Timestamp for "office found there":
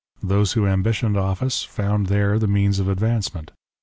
1.15-2.39